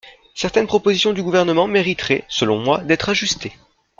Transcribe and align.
Certaines 0.33 0.65
propositions 0.65 1.13
du 1.13 1.21
Gouvernement 1.21 1.67
mériteraient, 1.67 2.25
selon 2.27 2.57
moi, 2.57 2.79
d’être 2.79 3.09
ajustées. 3.09 3.53